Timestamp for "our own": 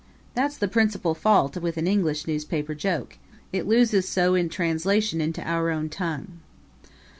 5.47-5.89